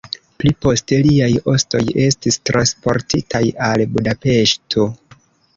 [0.43, 4.89] Pli poste liaj ostoj estis transportitaj al Budapeŝto.